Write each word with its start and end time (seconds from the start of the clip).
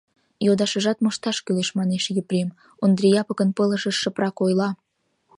—Йодашыжат 0.45 0.97
мошташ 1.03 1.37
кӱлеш,— 1.45 1.69
манеш 1.77 2.05
Епрем, 2.21 2.49
Ондри 2.83 3.07
Япыкын 3.21 3.49
пылышыш 3.57 3.95
шыпрак 4.01 4.37
ойла. 4.45 4.69